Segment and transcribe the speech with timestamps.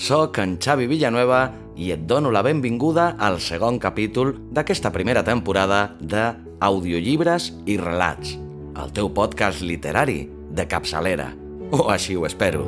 [0.00, 1.42] sóc en Xavi Villanueva
[1.76, 6.22] i et dono la benvinguda al segon capítol d'aquesta primera temporada de
[6.64, 8.32] Audiollibres i Relats,
[8.80, 10.22] el teu podcast literari
[10.56, 11.28] de capçalera,
[11.76, 12.64] o així ho espero.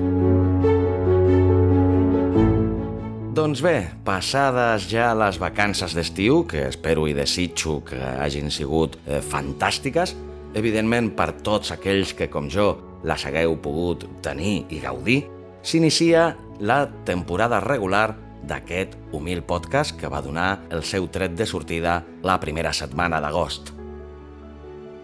[3.33, 9.23] Doncs bé, passades ja les vacances d'estiu, que espero i desitjo que hagin sigut eh,
[9.25, 10.13] fantàstiques,
[10.53, 12.75] evidentment per tots aquells que, com jo,
[13.09, 15.23] les hagueu pogut tenir i gaudir,
[15.63, 22.03] s'inicia la temporada regular d'aquest humil podcast que va donar el seu tret de sortida
[22.23, 23.71] la primera setmana d'agost.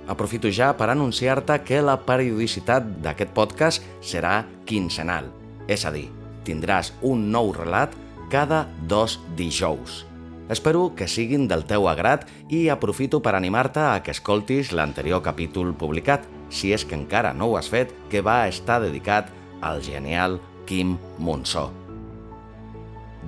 [0.08, 5.28] Aprofito ja per anunciar-te que la periodicitat d'aquest podcast serà quinzenal,
[5.68, 6.08] és a dir,
[6.48, 7.94] tindràs un nou relat
[8.32, 10.04] cada dos dijous.
[10.48, 15.74] Espero que siguin del teu agrat i aprofito per animar-te a que escoltis l'anterior capítol
[15.76, 19.28] publicat, si és que encara no ho has fet, que va estar dedicat
[19.60, 21.68] al genial Quim Monsó.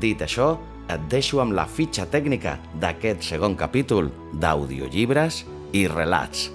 [0.01, 0.55] Dit això,
[0.91, 5.45] et deixo amb la fitxa tècnica d'aquest segon capítol d'audiollibres
[5.77, 6.49] i relats.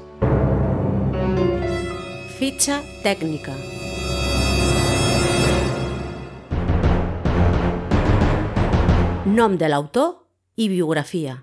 [2.36, 3.56] Fitxa tècnica.
[9.26, 10.12] Nom de l'autor
[10.62, 11.40] i biografia.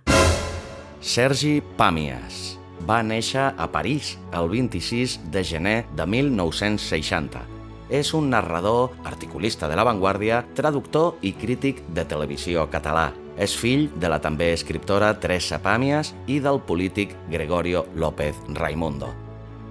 [1.02, 2.52] Sergi Pàmies
[2.86, 7.51] va néixer a París el 26 de gener de 1960.
[7.92, 13.10] És un narrador, articulista de l'avantguàrdia, traductor i crític de televisió català.
[13.36, 19.12] És fill de la també escriptora Teresa Pàmies i del polític Gregorio López Raimundo.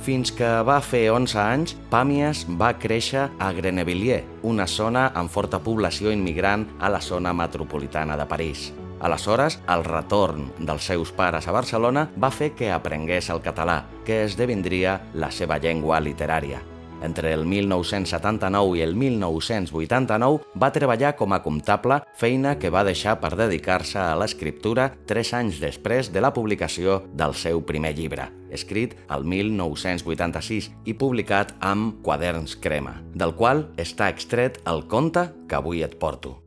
[0.02, 5.60] Fins que va fer 11 anys, Pàmies va créixer a Grenevilliers, una zona amb forta
[5.62, 8.72] població immigrant a la zona metropolitana de París.
[9.02, 14.24] Aleshores, el retorn dels seus pares a Barcelona va fer que aprengués el català, que
[14.28, 16.62] esdevindria la seva llengua literària.
[17.02, 23.18] Entre el 1979 i el 1989 va treballar com a comptable, feina que va deixar
[23.20, 28.94] per dedicar-se a l'escriptura tres anys després de la publicació del seu primer llibre, escrit
[29.10, 35.82] el 1986 i publicat amb Quaderns Crema, del qual està extret el conte que avui
[35.82, 36.38] et porto.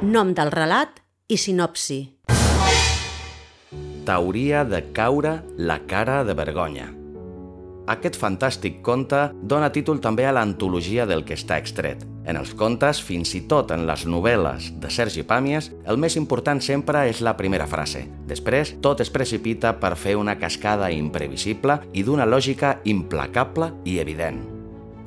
[0.00, 2.00] Nom del relat i sinopsi.
[4.08, 6.99] T'hauria de caure la cara de vergonya.
[7.90, 12.04] Aquest fantàstic conte dona títol també a l'antologia del que està extret.
[12.22, 16.62] En els contes, fins i tot en les novel·les de Sergi Pàmies, el més important
[16.62, 18.04] sempre és la primera frase.
[18.30, 24.59] Després, tot es precipita per fer una cascada imprevisible i d'una lògica implacable i evident.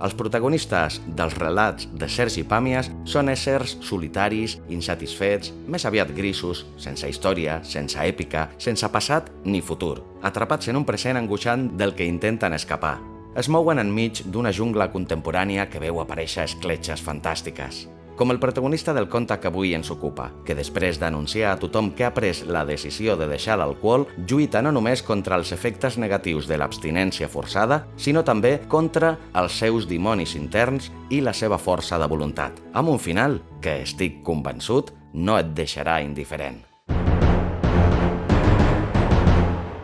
[0.04, 7.08] Els protagonistes dels relats de Sergi Pàmies són éssers solitaris, insatisfets, més aviat grisos, sense
[7.08, 12.60] història, sense èpica, sense passat ni futur, atrapats en un present angoixant del que intenten
[12.60, 12.98] escapar.
[13.40, 17.86] Es mouen enmig d'una jungla contemporània que veu aparèixer escletxes fantàstiques.
[18.16, 22.06] Com el protagonista del conte que avui ens ocupa, que després d'anunciar a tothom que
[22.06, 26.60] ha pres la decisió de deixar l'alcohol, lluita no només contra els efectes negatius de
[26.62, 32.60] l'abstinència forçada, sinó també contra els seus dimonis interns i la seva força de voluntat,
[32.74, 36.62] amb un final que, estic convençut, no et deixarà indiferent.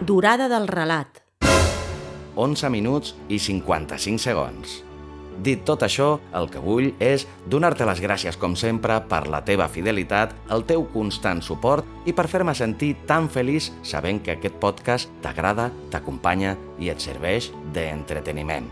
[0.05, 1.23] Durada del relat.
[2.39, 4.88] 11 minuts i 55 segons.
[5.39, 9.69] Dit tot això, el que vull és donar-te les gràcies, com sempre, per la teva
[9.71, 15.13] fidelitat, el teu constant suport i per fer-me sentir tan feliç sabent que aquest podcast
[15.23, 18.67] t'agrada, t'acompanya i et serveix d'entreteniment.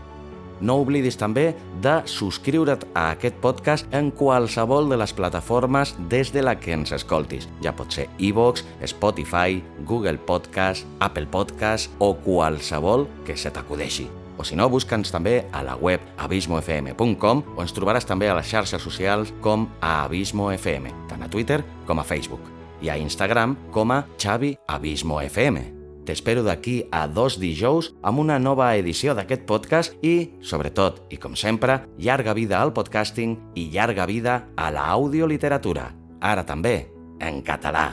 [0.60, 6.42] No oblidis també de subscriure't a aquest podcast en qualsevol de les plataformes des de
[6.42, 7.48] la que ens escoltis.
[7.62, 14.10] Ja pot ser iVoox, Spotify, Google Podcast, Apple Podcast o qualsevol que se t'acudeixi.
[14.38, 18.46] O si no, busca'ns també a la web abismofm.com o ens trobaràs també a les
[18.46, 22.46] xarxes socials com a Abismo FM, tant a Twitter com a Facebook,
[22.80, 25.64] i a Instagram com a Xavi Abismo FM.
[26.08, 31.36] T'espero d'aquí a dos dijous amb una nova edició d'aquest podcast i, sobretot, i com
[31.36, 35.90] sempre, llarga vida al podcasting i llarga vida a l'audioliteratura.
[36.24, 36.78] Ara també,
[37.20, 37.90] en català.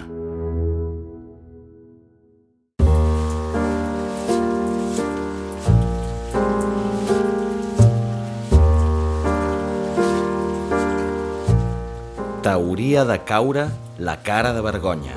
[12.53, 15.15] Hauria de caure la cara de vergonya,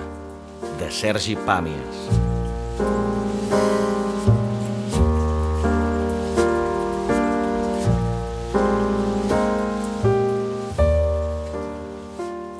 [0.78, 2.06] de Sergi Pàmies.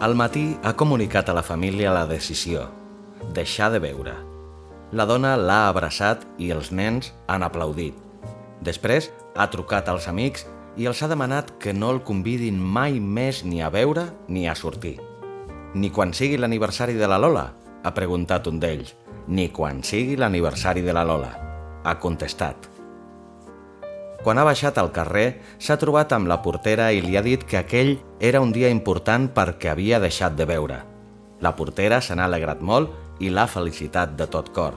[0.04, 2.68] Al matí ha comunicat a la família la decisió,
[3.36, 4.14] deixar de beure.
[4.92, 7.96] La dona l'ha abraçat i els nens han aplaudit.
[8.64, 10.46] Després ha trucat als amics
[10.78, 14.54] i els ha demanat que no el convidin mai més ni a beure ni a
[14.54, 14.96] sortir.
[15.74, 17.48] Ni quan sigui l'aniversari de la Lola,
[17.82, 18.94] ha preguntat un d'ells.
[19.28, 21.34] Ni quan sigui l'aniversari de la Lola,
[21.84, 22.70] ha contestat.
[24.22, 27.58] Quan ha baixat al carrer, s'ha trobat amb la portera i li ha dit que
[27.58, 30.80] aquell era un dia important perquè havia deixat de beure.
[31.40, 34.74] La portera se n'ha alegrat molt i l'ha felicitat de tot cor.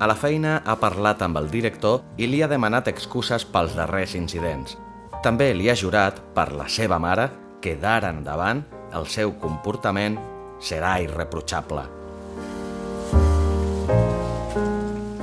[0.00, 4.14] A la feina ha parlat amb el director i li ha demanat excuses pels darrers
[4.16, 4.78] incidents.
[5.20, 7.26] També li ha jurat, per la seva mare,
[7.60, 8.62] que d'ara endavant
[8.96, 10.16] el seu comportament
[10.56, 11.84] serà irreprotxable.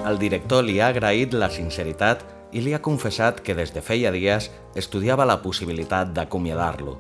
[0.06, 2.22] El director li ha agraït la sinceritat
[2.54, 7.00] i li ha confessat que des de feia dies estudiava la possibilitat d'acomiadar-lo.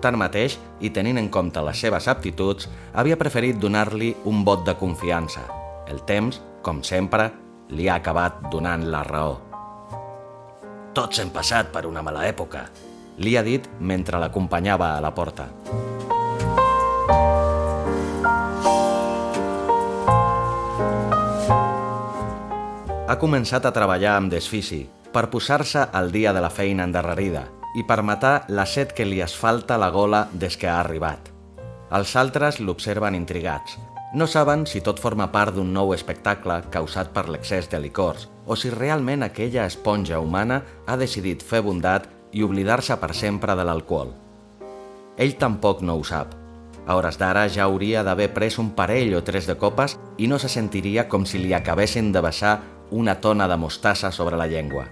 [0.00, 5.44] Tanmateix, i tenint en compte les seves aptituds, havia preferit donar-li un vot de confiança.
[5.88, 7.30] El temps, com sempre,
[7.70, 9.36] li ha acabat donant la raó.
[10.94, 12.64] Tots hem passat per una mala època,
[13.18, 15.48] li ha dit mentre l'acompanyava a la porta.
[23.08, 24.82] Ha començat a treballar amb desfici
[25.12, 27.46] per posar-se al dia de la feina endarrerida
[27.80, 31.30] i per matar la set que li asfalta la gola des que ha arribat.
[31.88, 33.78] Els altres l'observen intrigats.
[34.14, 38.56] No saben si tot forma part d'un nou espectacle causat per l'excés de licors o
[38.56, 44.14] si realment aquella esponja humana ha decidit fer bondat i oblidar-se per sempre de l'alcohol.
[45.20, 46.32] Ell tampoc no ho sap.
[46.88, 50.38] A hores d'ara ja hauria d'haver pres un parell o tres de copes i no
[50.40, 52.54] se sentiria com si li acabessin de baixar
[52.90, 54.86] una tona de mostassa sobre la llengua.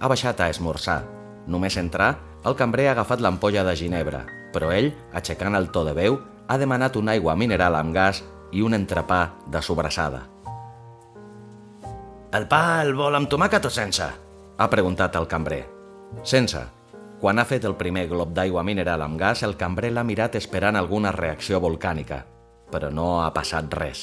[0.00, 1.06] Ha baixat a esmorzar.
[1.48, 5.96] Només entrar, el cambrer ha agafat l'ampolla de ginebra, però ell, aixecant el to de
[5.96, 6.20] veu,
[6.50, 10.24] ha demanat una aigua mineral amb gas i un entrepà de sobrassada.
[12.34, 14.08] El pa el vol amb tomàquet o sense?
[14.60, 15.62] ha preguntat el cambrer.
[16.26, 16.60] Sense.
[17.20, 20.76] Quan ha fet el primer glob d'aigua mineral amb gas, el cambrer l'ha mirat esperant
[20.76, 22.24] alguna reacció volcànica,
[22.72, 24.02] però no ha passat res.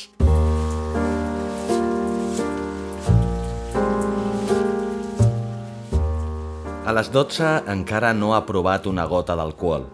[6.87, 9.89] A les 12 encara no ha provat una gota d'alcohol.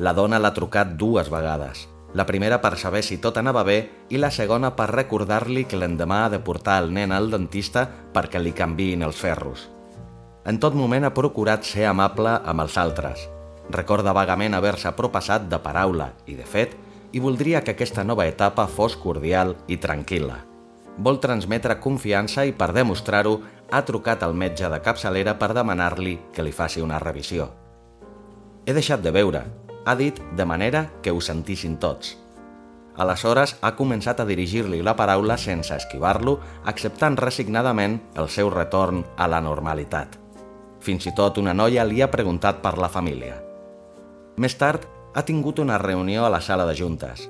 [0.00, 1.89] La dona l'ha trucat dues vegades.
[2.14, 3.78] La primera per saber si tot anava bé
[4.10, 7.84] i la segona per recordar-li que l'endemà ha de portar el nen al dentista
[8.14, 9.68] perquè li canviïn els ferros.
[10.44, 13.28] En tot moment ha procurat ser amable amb els altres.
[13.70, 16.74] Recorda vagament haver-se propassat de paraula i de fet
[17.12, 20.40] i voldria que aquesta nova etapa fos cordial i tranquil·la.
[20.98, 23.38] Vol transmetre confiança i per demostrar-ho
[23.70, 27.46] ha trucat al metge de capçalera per demanar-li que li faci una revisió.
[28.66, 29.44] He deixat de veure,
[29.90, 32.14] ha dit de manera que ho sentissin tots.
[33.00, 36.36] Aleshores ha començat a dirigir-li la paraula sense esquivar-lo,
[36.70, 40.14] acceptant resignadament el seu retorn a la normalitat.
[40.80, 43.40] Fins i tot una noia li ha preguntat per la família.
[44.38, 47.24] Més tard, ha tingut una reunió a la sala de juntes.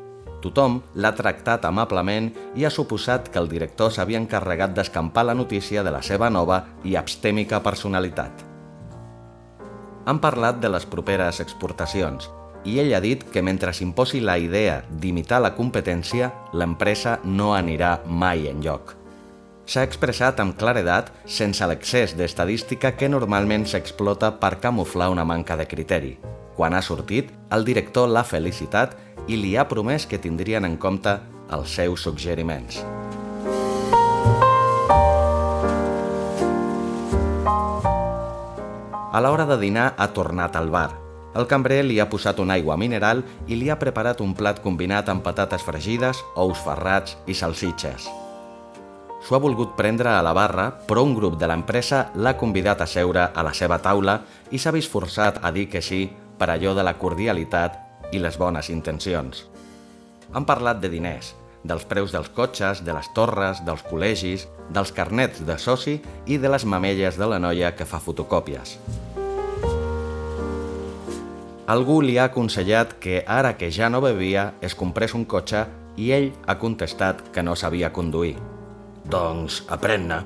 [0.45, 5.85] Tothom l'ha tractat amablement i ha suposat que el director s'havia encarregat d'escampar la notícia
[5.87, 8.45] de la seva nova i abstèmica personalitat.
[10.05, 12.29] Han parlat de les properes exportacions
[12.65, 18.01] i ell ha dit que mentre s'imposi la idea d'imitar la competència, l'empresa no anirà
[18.07, 18.97] mai en lloc.
[19.71, 25.69] S'ha expressat amb claredat sense l'excés d'estadística que normalment s'explota per camuflar una manca de
[25.71, 26.17] criteri.
[26.57, 28.97] Quan ha sortit, el director l'ha felicitat
[29.29, 31.21] i li ha promès que tindrien en compte
[31.55, 32.83] els seus suggeriments.
[39.11, 41.00] A l'hora de dinar ha tornat al bar.
[41.31, 45.09] El cambrer li ha posat una aigua mineral i li ha preparat un plat combinat
[45.13, 48.09] amb patates fregides, ous ferrats i salsitxes.
[49.21, 52.89] S'ho ha volgut prendre a la barra, però un grup de l'empresa l'ha convidat a
[52.89, 54.17] seure a la seva taula
[54.51, 56.09] i s'ha vist forçat a dir que sí
[56.39, 59.45] per allò de la cordialitat i les bones intencions.
[60.33, 65.45] Han parlat de diners, dels preus dels cotxes, de les torres, dels col·legis, dels carnets
[65.47, 68.79] de soci i de les mamelles de la noia que fa fotocòpies.
[71.71, 75.61] Algú li ha aconsellat que ara que ja no bevia es comprés un cotxe
[76.03, 78.33] i ell ha contestat que no sabia conduir.
[79.07, 80.17] Doncs aprèn-ne,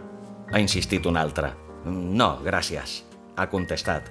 [0.48, 1.50] ha insistit un altre.
[1.84, 2.94] No, gràcies,
[3.36, 4.08] ha contestat.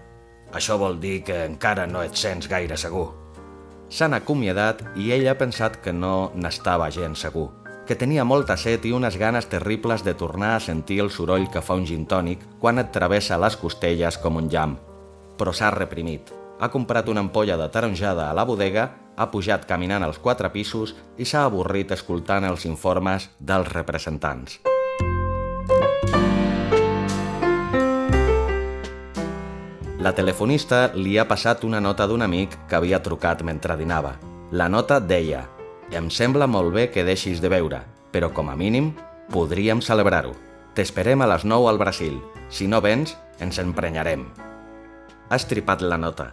[0.54, 3.08] Això vol dir que encara no et sents gaire segur.
[3.90, 7.48] S'han acomiadat i ell ha pensat que no n'estava gens segur,
[7.90, 11.66] que tenia molta set i unes ganes terribles de tornar a sentir el soroll que
[11.66, 14.78] fa un gin tònic quan et travessa les costelles com un llamp.
[15.34, 16.43] Però s'ha reprimit.
[16.64, 18.86] Ha comprat una ampolla de taronjada a la bodega,
[19.20, 24.62] ha pujat caminant als quatre pisos i s'ha avorrit escoltant els informes dels representants.
[30.00, 34.16] La telefonista li ha passat una nota d'un amic que havia trucat mentre dinava.
[34.56, 35.44] La nota deia
[35.92, 37.82] «Em sembla molt bé que deixis de beure,
[38.16, 38.94] però com a mínim
[39.36, 40.32] podríem celebrar-ho.
[40.80, 42.22] T'esperem a les 9 al Brasil.
[42.48, 44.53] Si no vens, ens emprenyarem».
[45.34, 46.28] Ha estripat la nota.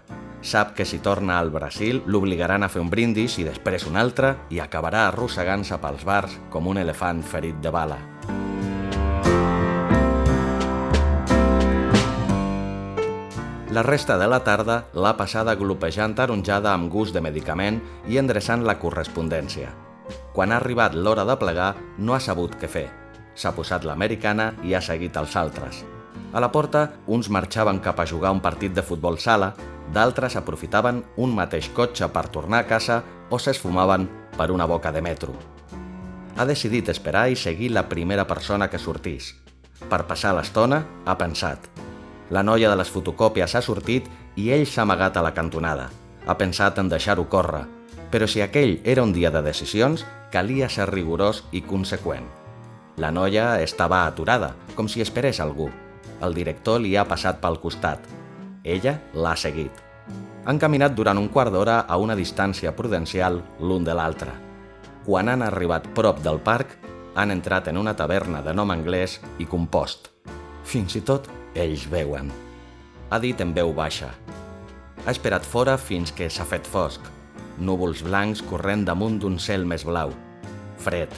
[0.44, 4.34] Sap que si torna al Brasil l'obligaran a fer un brindis i després un altre
[4.52, 7.96] i acabarà arrossegant-se pels bars com un elefant ferit de bala.
[13.72, 18.66] La resta de la tarda l'ha passada glopejant taronjada amb gust de medicament i endreçant
[18.68, 19.70] la correspondència.
[20.36, 22.84] Quan ha arribat l'hora de plegar, no ha sabut què fer.
[23.32, 25.80] S'ha posat l'americana i ha seguit els altres.
[26.32, 29.54] A la porta, uns marxaven cap a jugar un partit de futbol sala,
[29.92, 35.02] d'altres aprofitaven un mateix cotxe per tornar a casa o s'esfumaven per una boca de
[35.02, 35.34] metro.
[36.36, 39.34] Ha decidit esperar i seguir la primera persona que sortís.
[39.90, 41.66] Per passar l'estona, ha pensat
[42.30, 44.06] la noia de les fotocòpies ha sortit
[44.38, 45.88] i ell s'ha amagat a la cantonada.
[46.30, 47.64] Ha pensat en deixar-ho córrer,
[48.12, 52.28] però si aquell era un dia de decisions, calia ser rigorós i conseqüent.
[53.02, 55.70] La noia estava aturada, com si esperés algú.
[56.20, 58.04] El director li ha passat pel costat.
[58.64, 59.72] Ella l'ha seguit.
[60.44, 64.32] Han caminat durant un quart d'hora a una distància prudencial l'un de l'altre.
[65.04, 66.76] Quan han arribat prop del parc,
[67.16, 70.10] han entrat en una taverna de nom anglès i compost.
[70.64, 72.30] Fins i tot ells veuen.
[73.10, 74.12] Ha dit en veu baixa.
[75.06, 77.00] Ha esperat fora fins que s'ha fet fosc.
[77.58, 80.12] Núvols blancs corrent damunt d'un cel més blau.
[80.80, 81.12] Fred.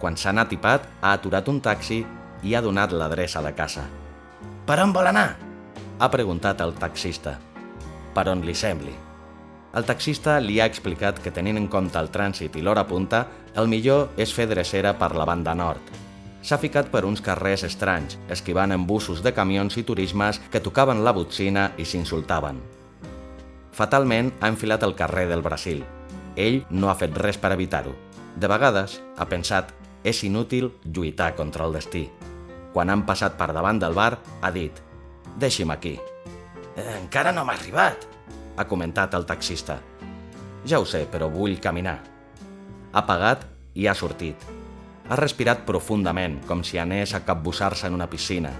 [0.00, 2.04] Quan s'ha atipat, ha aturat un taxi
[2.42, 3.86] i ha donat l'adreça de casa.
[4.66, 5.36] Per on vol anar?
[5.98, 7.38] Ha preguntat el taxista.
[8.14, 8.94] Per on li sembli.
[9.74, 13.70] El taxista li ha explicat que tenint en compte el trànsit i l'hora punta, el
[13.70, 15.92] millor és fer drecera per la banda nord,
[16.42, 21.12] s'ha ficat per uns carrers estranys, esquivant embussos de camions i turismes que tocaven la
[21.16, 22.60] botzina i s'insultaven.
[23.76, 25.84] Fatalment ha enfilat el carrer del Brasil.
[26.36, 27.94] Ell no ha fet res per evitar-ho.
[28.36, 32.08] De vegades ha pensat és inútil lluitar contra el destí.
[32.72, 34.78] Quan han passat per davant del bar, ha dit
[35.38, 35.96] «Deixi'm aquí».
[36.76, 38.06] «Encara no m'ha arribat»,
[38.56, 39.80] ha comentat el taxista.
[40.64, 41.98] «Ja ho sé, però vull caminar».
[42.92, 44.48] Ha pagat i ha sortit
[45.10, 48.52] ha respirat profundament, com si anés a capbussar-se en una piscina,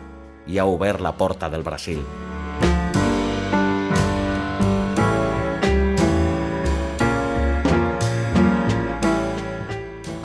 [0.50, 2.02] i ha obert la porta del Brasil.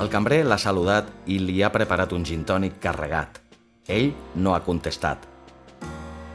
[0.01, 3.44] El cambrer l'ha saludat i li ha preparat un gin tònic carregat.
[3.87, 5.27] Ell no ha contestat.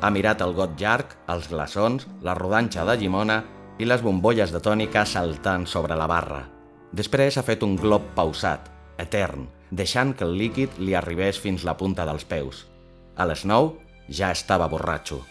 [0.00, 3.42] Ha mirat el got llarg, els glaçons, la rodanxa de llimona
[3.80, 6.44] i les bombolles de tònica saltant sobre la barra.
[6.92, 11.76] Després ha fet un glob pausat, etern, deixant que el líquid li arribés fins la
[11.76, 12.66] punta dels peus.
[13.16, 13.74] A les 9
[14.08, 15.24] ja estava borratxo.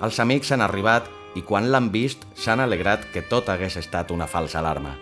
[0.00, 4.26] Els amics han arribat i quan l'han vist s'han alegrat que tot hagués estat una
[4.26, 4.96] falsa alarma.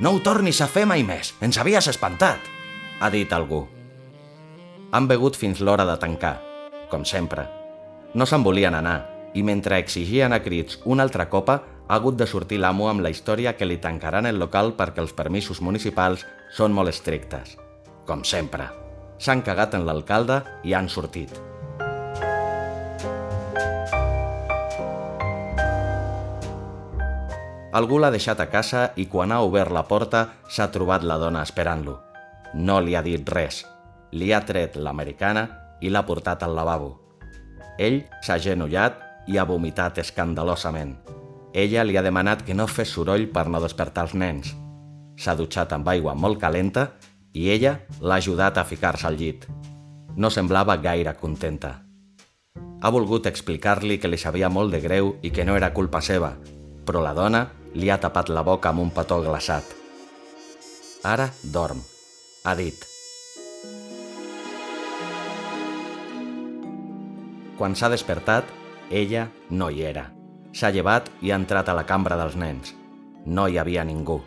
[0.00, 2.42] No ho tornis a fer mai més, ens havies espantat,
[3.00, 3.64] ha dit algú.
[4.92, 6.36] Han begut fins l'hora de tancar,
[6.90, 7.46] com sempre.
[8.14, 9.00] No se'n volien anar,
[9.34, 13.10] i mentre exigien a crits una altra copa, ha hagut de sortir l'amo amb la
[13.10, 17.56] història que li tancaran el local perquè els permisos municipals són molt estrictes.
[18.06, 18.68] Com sempre.
[19.18, 21.47] S'han cagat en l'alcalde i han sortit.
[27.78, 31.44] Algú l'ha deixat a casa i quan ha obert la porta s'ha trobat la dona
[31.46, 31.98] esperant-lo.
[32.58, 33.60] No li ha dit res,
[34.18, 35.44] li ha tret l'americana
[35.80, 36.88] i l'ha portat al lavabo.
[37.78, 38.96] Ell s'ha genollat
[39.30, 40.96] i ha vomitat escandalosament.
[41.54, 44.50] Ella li ha demanat que no fes soroll per no despertar els nens.
[45.14, 46.88] S'ha dutxat amb aigua molt calenta
[47.32, 49.46] i ella l'ha ajudat a ficar-se al llit.
[50.16, 51.76] No semblava gaire contenta.
[52.80, 56.34] Ha volgut explicar-li que li sabia molt de greu i que no era culpa seva,
[56.86, 57.44] però la dona
[57.74, 59.64] li ha tapat la boca amb un petó glaçat.
[61.04, 61.82] Ara dorm,
[62.44, 62.86] ha dit.
[67.58, 68.46] Quan s'ha despertat,
[68.90, 70.08] ella no hi era.
[70.54, 72.74] S'ha llevat i ha entrat a la cambra dels nens.
[73.26, 74.20] No hi havia ningú.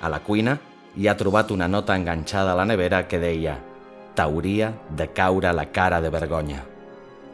[0.00, 0.56] A la cuina
[0.96, 3.58] hi ha trobat una nota enganxada a la nevera que deia
[4.14, 6.62] «T'hauria de caure la cara de vergonya».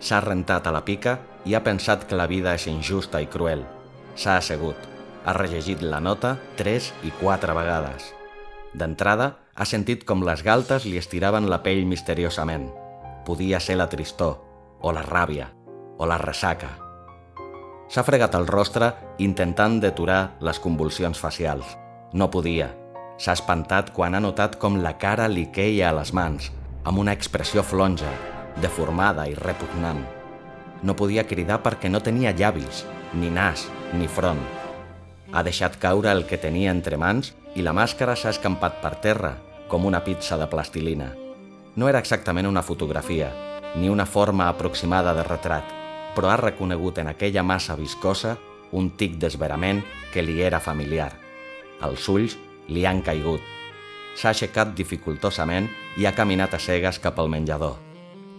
[0.00, 3.64] S'ha rentat a la pica i ha pensat que la vida és injusta i cruel.
[4.14, 4.76] S'ha assegut,
[5.28, 8.14] ha rellegit la nota tres i quatre vegades.
[8.72, 12.70] D'entrada, ha sentit com les galtes li estiraven la pell misteriosament.
[13.26, 14.38] Podia ser la tristor,
[14.80, 15.50] o la ràbia,
[15.98, 16.70] o la ressaca.
[17.92, 18.88] S'ha fregat el rostre
[19.24, 21.74] intentant deturar les convulsions facials.
[22.14, 22.70] No podia.
[23.20, 26.48] S'ha espantat quan ha notat com la cara li queia a les mans,
[26.84, 28.14] amb una expressió flonja,
[28.64, 30.00] deformada i repugnant.
[30.80, 34.67] No podia cridar perquè no tenia llavis, ni nas, ni front.
[35.32, 39.34] Ha deixat caure el que tenia entre mans i la màscara s'ha escampat per terra,
[39.68, 41.10] com una pizza de plastilina.
[41.76, 43.28] No era exactament una fotografia,
[43.76, 45.68] ni una forma aproximada de retrat,
[46.16, 48.38] però ha reconegut en aquella massa viscosa
[48.72, 51.12] un tic d'esverament que li era familiar.
[51.84, 53.44] Els ulls li han caigut.
[54.16, 55.68] S'ha aixecat dificultosament
[56.00, 57.76] i ha caminat a cegues cap al menjador.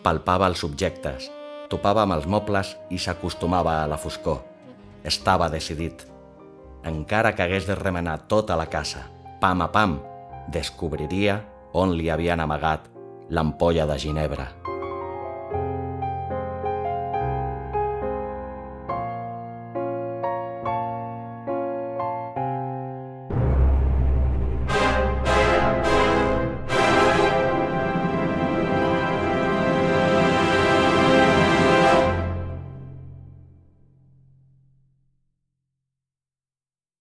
[0.03, 1.29] Palpava els objectes,
[1.69, 4.41] topava amb els mobles i s'acostumava a la foscor.
[5.05, 6.18] Estava decidit.
[6.83, 9.09] Encara que hagués de remenar tota la casa,
[9.41, 9.99] pam a pam,
[10.51, 11.41] descobriria
[11.73, 12.87] on li havien amagat
[13.29, 14.49] l'ampolla de ginebra.